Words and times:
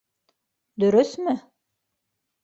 Дөрөҫмө? 0.83 1.35